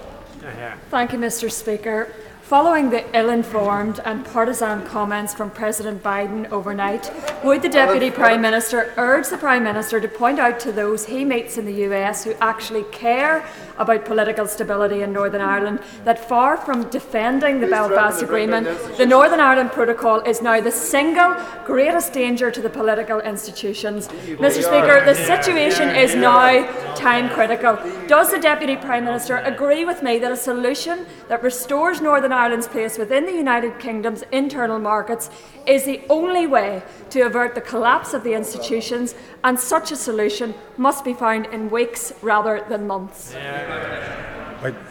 [0.91, 1.51] Thank you, Mr.
[1.51, 2.13] Speaker.
[2.49, 7.11] Following the ill-informed and partisan comments from President Biden overnight,
[7.43, 11.23] would the Deputy Prime Minister urge the Prime Minister to point out to those he
[11.23, 13.45] meets in the US who actually care
[13.77, 19.39] about political stability in Northern Ireland that far from defending the Belfast Agreement, the Northern
[19.39, 21.35] Ireland Protocol is now the single
[21.65, 24.07] greatest danger to the political institutions?
[24.07, 24.63] Mr.
[24.63, 27.77] Speaker, the situation is now time critical.
[28.07, 32.69] Does the Deputy Prime Minister agree with me that a solution that restores Northern Ireland's
[32.69, 35.29] place within the United Kingdom's internal markets
[35.65, 40.55] is the only way to avert the collapse of the institutions, and such a solution
[40.77, 43.33] must be found in weeks rather than months?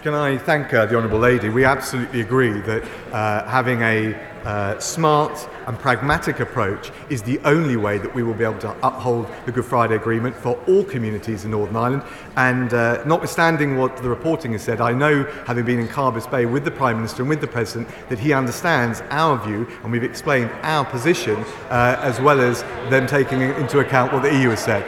[0.02, 1.48] Can I thank uh, the Honourable Lady?
[1.48, 2.82] We absolutely agree that
[3.12, 8.34] uh, having a uh, smart and pragmatic approach is the only way that we will
[8.34, 12.02] be able to uphold the Good Friday Agreement for all communities in Northern Ireland.
[12.36, 16.46] And uh, notwithstanding what the reporting has said, I know, having been in Carbis Bay
[16.46, 20.04] with the Prime Minister and with the President, that he understands our view and we've
[20.04, 21.36] explained our position
[21.70, 24.84] uh, as well as them taking into account what the EU has said.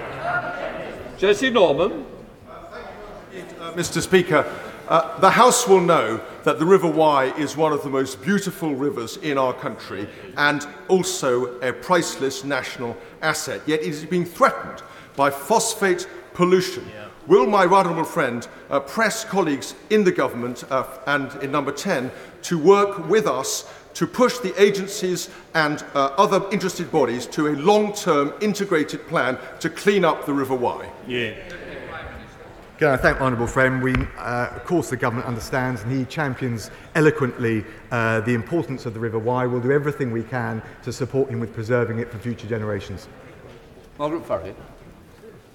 [1.19, 2.07] Jesse Norman.
[3.61, 4.01] Uh, Mr.
[4.01, 4.51] Speaker,
[4.89, 8.75] uh, the House will know that the River Wye is one of the most beautiful
[8.75, 13.61] rivers in our country and also a priceless national asset.
[13.67, 14.83] Yet it is being threatened
[15.17, 16.87] by phosphate pollution.
[17.27, 21.71] Will my right honourable friend uh, press colleagues in the government uh, and in number
[21.71, 22.11] 10
[22.43, 27.55] to work with us to push the agencies and uh, other interested bodies to a
[27.57, 30.91] long-term integrated plan to clean up the River Wye?
[31.07, 31.35] Yeah.
[32.81, 33.83] Can I thank my honourable friend?
[33.83, 38.95] We, uh, of course, the government understands and he champions eloquently uh, the importance of
[38.95, 39.45] the River Wye.
[39.45, 43.07] We'll do everything we can to support him with preserving it for future generations.
[43.99, 44.55] Margaret Ferrier.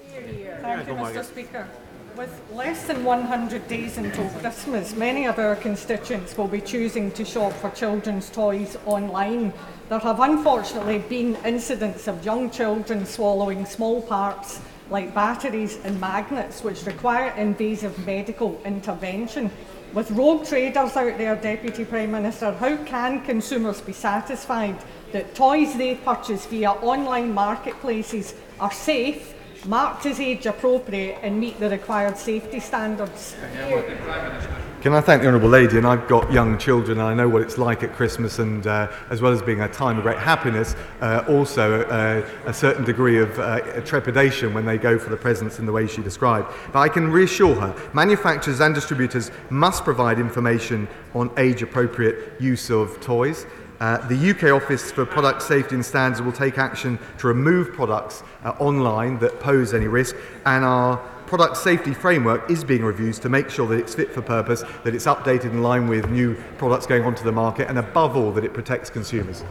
[0.08, 1.24] Thank you, Mr.
[1.24, 1.68] Speaker.
[2.16, 7.26] With less than 100 days until Christmas, many of our constituents will be choosing to
[7.26, 9.52] shop for children's toys online.
[9.90, 16.64] There have unfortunately been incidents of young children swallowing small parts like batteries and magnets,
[16.64, 19.50] which require invasive medical intervention.
[19.94, 24.78] With rogue traders out there, Deputy Prime Minister, how can consumers be satisfied
[25.12, 29.34] that toys they purchase via online marketplaces are safe,
[29.66, 33.36] marked as age appropriate, and meet the required safety standards?
[33.56, 35.80] Yeah, Can I thank the Honourable Lady?
[35.80, 38.92] And I've got young children, and I know what it's like at Christmas, and uh,
[39.10, 43.18] as well as being a time of great happiness, uh, also uh, a certain degree
[43.18, 46.54] of uh, trepidation when they go for the presents in the way she described.
[46.72, 52.70] But I can reassure her manufacturers and distributors must provide information on age appropriate use
[52.70, 53.48] of toys.
[53.80, 58.22] Uh, the UK Office for Product Safety and Standards will take action to remove products
[58.44, 63.30] uh, online that pose any risk, and our product safety framework is being reviewed to
[63.30, 66.86] make sure that it's fit for purpose, that it's updated in line with new products
[66.86, 69.44] going onto the market, and above all, that it protects consumers.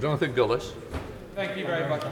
[0.00, 0.72] Jonathan Gullis.
[1.34, 2.02] Thank you very much.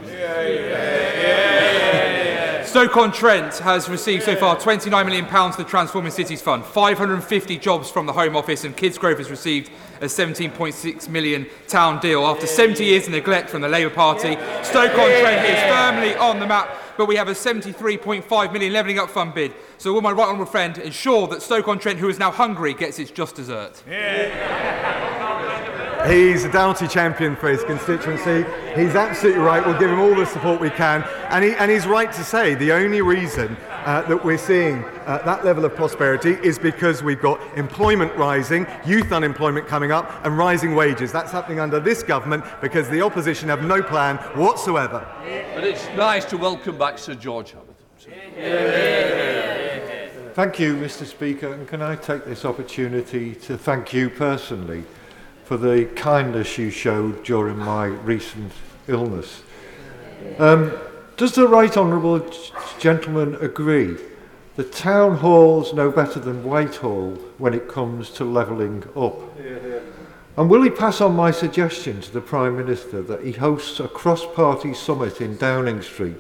[2.69, 8.05] Stoke-on-Trent has received so far £29 million from the Transforming Cities Fund, 550 jobs from
[8.05, 9.71] the Home Office, and Kidsgrove has received
[10.03, 12.27] a £17.6 million town deal.
[12.27, 16.69] After 70 years of neglect from the Labour Party, Stoke-on-Trent is firmly on the map,
[16.99, 19.55] but we have a 73.5 million levelling up fund bid.
[19.79, 23.13] So will my right honourable friend ensure that Stoke-on-Trent, who is now hungry, gets its
[23.13, 23.81] just dessert?
[26.07, 28.45] He's a Doughty champion for his constituency.
[28.75, 29.65] He's absolutely right.
[29.65, 31.05] We'll give him all the support we can.
[31.31, 35.23] And, he, and he's right to say the only reason uh, that we're seeing uh,
[35.25, 40.37] that level of prosperity is because we've got employment rising, youth unemployment coming up, and
[40.37, 41.13] rising wages.
[41.13, 45.07] That's happening under this government because the opposition have no plan whatsoever.
[45.55, 47.75] But it's nice to welcome back Sir George Hamilton.
[50.35, 51.05] Thank you, Mr.
[51.05, 54.85] Speaker, and can I take this opportunity to thank you personally
[55.45, 58.53] for the kindness you showed during my recent
[58.87, 59.43] illness?
[60.39, 60.79] Um,
[61.19, 62.25] Does the Right Honourable
[62.79, 63.97] Gentleman agree
[64.55, 69.19] that town halls know better than Whitehall when it comes to levelling up?
[70.37, 73.89] And will he pass on my suggestion to the Prime Minister that he hosts a
[73.89, 76.19] cross-party summit in Downing Street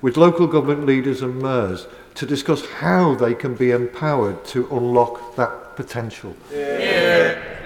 [0.00, 5.36] with local government leaders and mayors to discuss how they can be empowered to unlock
[5.36, 6.34] that potential?
[6.50, 6.78] Yeah.
[6.78, 7.57] yeah.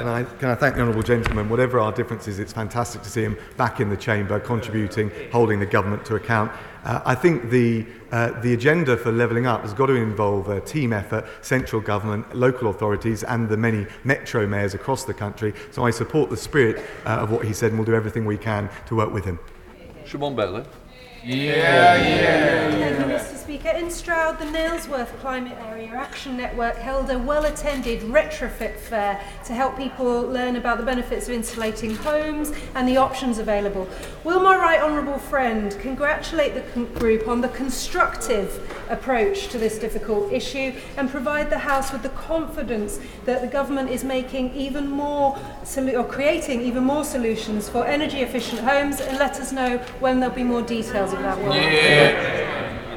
[0.00, 1.50] Can I, can I thank the Honourable Gentleman?
[1.50, 5.66] Whatever our differences, it's fantastic to see him back in the chamber, contributing, holding the
[5.66, 6.50] government to account.
[6.84, 10.58] Uh, I think the, uh, the agenda for levelling up has got to involve a
[10.62, 15.52] team effort, central government, local authorities, and the many metro mayors across the country.
[15.70, 18.38] So I support the spirit uh, of what he said, and we'll do everything we
[18.38, 19.38] can to work with him.
[20.06, 20.64] Siobhan Baillie.
[21.22, 23.36] Yeah, yeah, Thank you, Mr.
[23.36, 23.68] Speaker.
[23.68, 29.52] In Stroud, the Nailsworth Climate Area Action Network held a well attended retrofit fair to
[29.52, 33.86] help people learn about the benefits of insulating homes and the options available.
[34.24, 39.78] Will my right honourable friend congratulate the con- group on the constructive approach to this
[39.78, 44.88] difficult issue and provide the House with the confidence that the government is making even
[44.88, 49.76] more solu- or creating even more solutions for energy efficient homes and let us know
[50.00, 52.40] when there'll be more details of that work?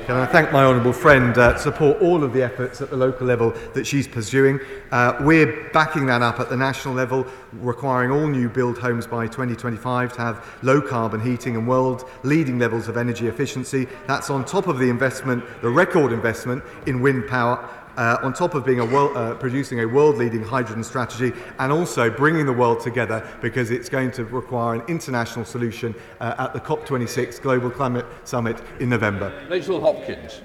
[0.06, 3.26] Can I thank my honourable friend, uh, support all of the efforts at the local
[3.26, 4.60] level that she's pursuing.
[4.92, 9.28] Uh, we're backing that up at the national level, requiring all new build homes by
[9.28, 13.88] 2025 to have low carbon heating and world leading levels of energy efficiency.
[14.06, 18.56] That's on top of the investment, the record investment in wind power uh, on top
[18.56, 22.82] of being a world, uh, producing a world-leading hydrogen strategy and also bringing the world
[22.82, 28.06] together because it's going to require an international solution uh, at the COP26 Global Climate
[28.24, 29.34] Summit in November.
[29.50, 30.42] Rachel Hopkins.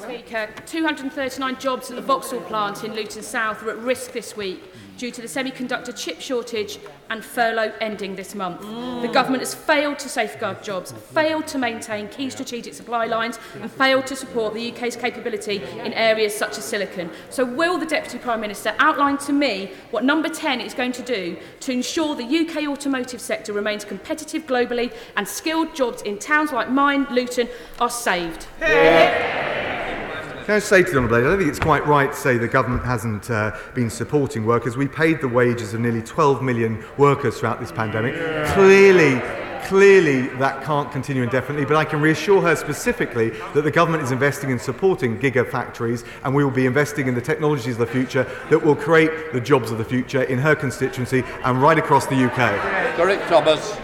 [0.00, 4.62] Speaker, 239 jobs at the Vauxhall plant in Luton South are at risk this week
[4.96, 6.78] due to the semiconductor chip shortage
[7.10, 8.60] and furlough ending this month.
[8.60, 9.02] Mm.
[9.02, 13.70] The government has failed to safeguard jobs, failed to maintain key strategic supply lines and
[13.70, 17.10] failed to support the UK's capability in areas such as silicon.
[17.30, 21.02] So will the Deputy Prime Minister outline to me what number 10 is going to
[21.02, 26.52] do to ensure the UK automotive sector remains competitive globally and skilled jobs in towns
[26.52, 27.48] like mine, Luton
[27.80, 28.46] are saved?
[28.60, 29.35] Yeah.
[30.46, 32.38] Can I say to the Honourable Lady, I don't think it's quite right to say
[32.38, 34.76] the government hasn't uh, been supporting workers.
[34.76, 38.14] We paid the wages of nearly 12 million workers throughout this pandemic.
[38.50, 39.20] Clearly,
[39.64, 44.12] clearly that can't continue indefinitely, but I can reassure her specifically that the government is
[44.12, 48.22] investing in supporting gigafactories and we will be investing in the technologies of the future
[48.48, 52.24] that will create the jobs of the future in her constituency and right across the
[52.24, 52.96] UK.
[52.96, 53.76] Derek Thomas.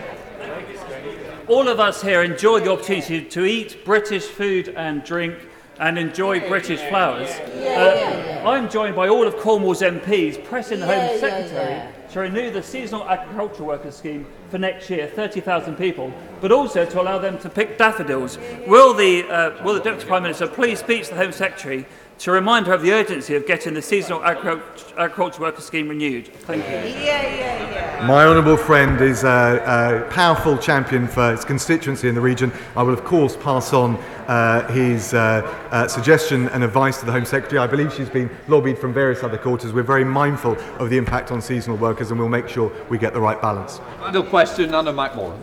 [1.48, 5.34] All of us here enjoy the opportunity to eat British food and drink
[5.78, 7.30] and enjoy yeah, British yeah, flowers.
[7.56, 12.50] Yeah, uh, I'm joined by all of Cornwall's MPs pressing the Home Secretary to renew
[12.50, 16.12] the seasonal agricultural workers scheme for next year, 30,000 people,
[16.42, 18.36] but also to allow them to pick daffodils.
[18.66, 21.86] Will the, uh, will the Deputy Prime Minister please speak to the Home Secretary
[22.22, 26.28] to remind her of the urgency of getting the seasonal agricultural agriculture worker scheme renewed?
[26.28, 26.74] Thank you.
[26.74, 28.06] Yeah, yeah, yeah.
[28.06, 32.52] My honourable friend is a, a powerful champion for his constituency in the region.
[32.76, 33.96] I will, of course, pass on
[34.28, 35.42] uh, his uh,
[35.72, 37.58] uh, suggestion and advice to the Home Secretary.
[37.58, 39.72] I believe she's been lobbied from various other quarters.
[39.72, 43.14] We're very mindful of the impact on seasonal workers and we'll make sure we get
[43.14, 43.80] the right balance.
[43.98, 45.40] Final question, Anna McMorrin.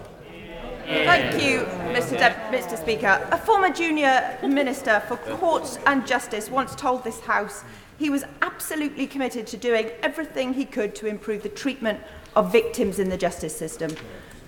[0.89, 1.59] Thank you,
[1.93, 2.17] Mr.
[2.17, 2.75] De Mr.
[2.75, 3.27] Speaker.
[3.31, 7.63] A former junior minister for courts and justice once told this House
[7.99, 11.99] he was absolutely committed to doing everything he could to improve the treatment
[12.35, 13.91] of victims in the justice system.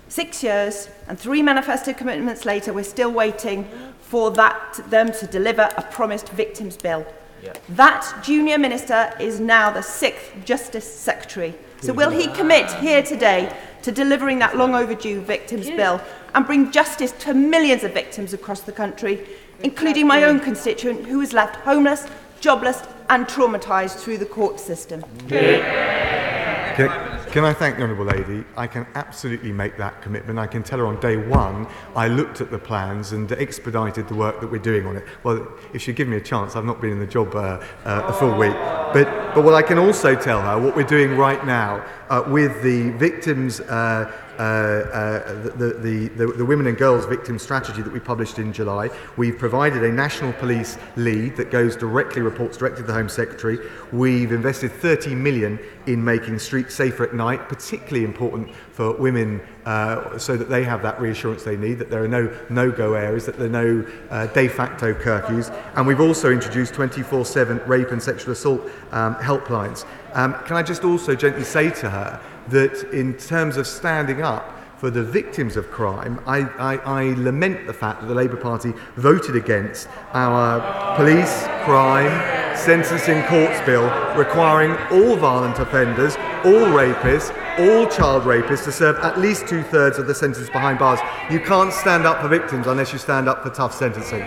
[0.08, 3.68] Six years and three manifesto commitments later, we're still waiting
[4.00, 7.06] for that them to deliver a promised victims bill.
[7.40, 7.52] Yeah.
[7.68, 11.54] That junior minister is now the sixth Justice Secretary.
[11.82, 15.76] So will he commit here today to delivering that long overdue victims yeah.
[15.76, 16.00] bill?
[16.34, 19.26] And bring justice to millions of victims across the country,
[19.62, 22.06] including my own constituent who was left homeless,
[22.40, 25.02] jobless and traumatised through the court system?
[25.28, 26.88] Can,
[27.32, 28.44] can I thank the Honourable Lady?
[28.56, 30.38] I can absolutely make that commitment.
[30.38, 34.14] I can tell her on day one I looked at the plans and expedited the
[34.14, 35.04] work that we're doing on it.
[35.22, 38.04] Well, if she'd give me a chance, I've not been in the job uh, uh,
[38.06, 38.54] a full week.
[38.54, 42.62] But, but what I can also tell her, what we're doing right now uh, with
[42.62, 47.92] the victims uh, uh, uh, the, the, the, the Women and Girls Victim Strategy that
[47.92, 48.90] we published in July.
[49.16, 53.58] We've provided a national police lead that goes directly, reports directly to the Home Secretary.
[53.92, 60.18] We've invested 30 million in making streets safer at night, particularly important for women uh,
[60.18, 63.36] so that they have that reassurance they need, that there are no no-go areas, that
[63.38, 65.54] there are no uh, de facto curfews.
[65.76, 68.62] And we've also introduced 24-7 rape and sexual assault
[68.92, 69.84] um, helplines.
[70.14, 74.58] Um, can I just also gently say to her that in terms of standing up
[74.78, 78.72] for the victims of crime, I, I, I lament the fact that the Labour Party
[78.96, 82.10] voted against our police crime
[82.56, 83.84] sentencing courts bill
[84.16, 89.98] requiring all violent offenders, all rapists, all child rapists to serve at least two thirds
[89.98, 91.00] of the sentence behind bars.
[91.30, 94.22] You can't stand up for victims unless you stand up for tough sentencing.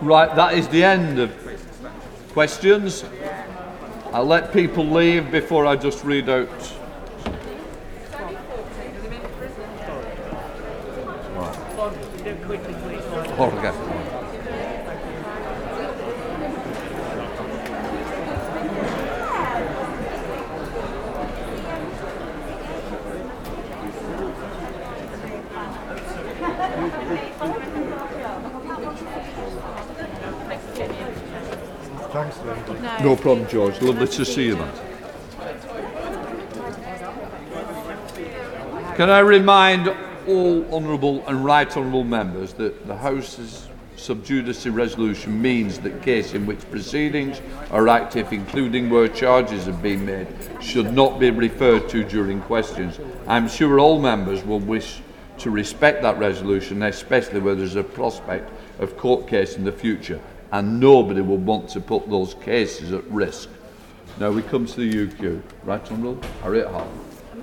[0.00, 1.32] Right, that is the end of
[2.32, 3.04] questions.
[4.10, 6.48] I'll let people leave before I just read out.
[13.40, 13.50] Oh,
[33.02, 33.80] No problem, George.
[33.80, 34.74] Lovely to see you, man.
[38.96, 39.88] Can I remind
[40.26, 46.34] all honourable and right honourable members that the House's sub judice resolution means that case
[46.34, 50.26] in which proceedings are active, including where charges have been made,
[50.60, 52.98] should not be referred to during questions.
[53.26, 55.00] I'm sure all members will wish
[55.38, 60.20] to respect that resolution, especially where there's a prospect of court case in the future,
[60.52, 63.48] and nobody will want to put those cases at risk.
[64.18, 65.42] Now we come to the UQ.
[65.64, 66.98] Right Honourable Harriet Harman.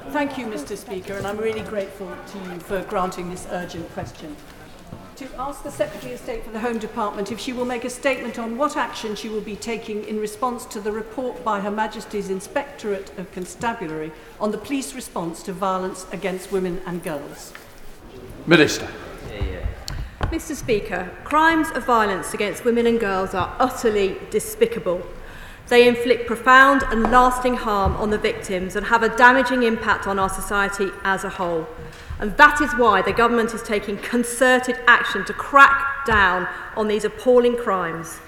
[0.09, 4.35] Thank you, Mr Speaker, and I'm really grateful to you for granting this urgent question.
[5.17, 7.89] To ask the Secretary of State for the Home Department if she will make a
[7.89, 11.71] statement on what action she will be taking in response to the report by Her
[11.71, 17.53] Majesty's Inspectorate of Constabulary on the police response to violence against women and girls.
[18.45, 18.89] Minister.
[20.35, 25.01] Mr Speaker, crimes of violence against women and girls are utterly despicable.
[25.69, 30.19] They inflict profound and lasting harm on the victims and have a damaging impact on
[30.19, 31.65] our society as a whole.
[32.19, 37.05] And that is why the government is taking concerted action to crack down on these
[37.05, 38.19] appalling crimes.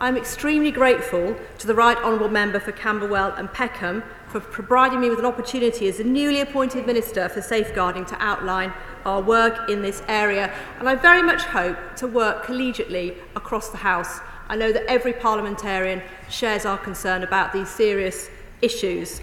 [0.00, 4.02] I'm extremely grateful to the Right Honourable Member for Camberwell and Peckham
[4.32, 8.72] for providing me with an opportunity as a newly appointed Minister for Safeguarding to outline
[9.04, 10.50] our work in this area.
[10.78, 14.20] And I very much hope to work collegiately across the House.
[14.48, 18.30] I know that every parliamentarian shares our concern about these serious
[18.62, 19.20] issues.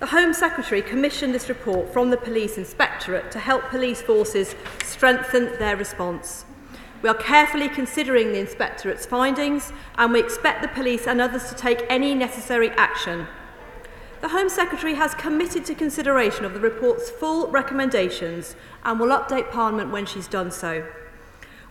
[0.00, 5.56] The Home Secretary commissioned this report from the Police Inspectorate to help police forces strengthen
[5.60, 6.44] their response.
[7.02, 11.54] We are carefully considering the Inspectorate's findings and we expect the police and others to
[11.54, 13.28] take any necessary action
[14.20, 18.54] The Home Secretary has committed to consideration of the report's full recommendations
[18.84, 20.86] and will update Parliament when she's done so.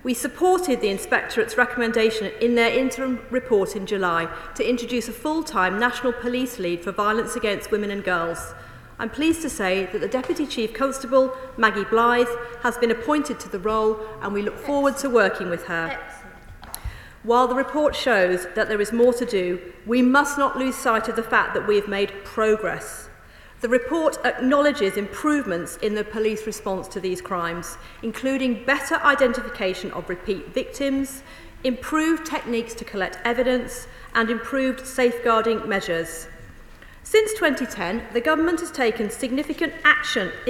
[0.02, 5.78] We supported the Inspectorate's recommendation in their interim report in July to introduce a full-time
[5.78, 8.56] National Police Lead for violence against women and girls.
[8.98, 12.28] I'm pleased to say that the Deputy Chief Constable, Maggie Blythe,
[12.64, 16.00] has been appointed to the role and we look forward to working with her.
[17.24, 21.10] While the report shows that there is more to do, we must not lose sight
[21.10, 23.10] of the fact that we have made progress.
[23.60, 30.08] The report acknowledges improvements in the police response to these crimes, including better identification of
[30.08, 31.24] repeat victims,
[31.66, 36.28] improved techniques to collect evidence, and improved safeguarding measures.
[37.04, 40.48] Since 2010, the government has taken significant action in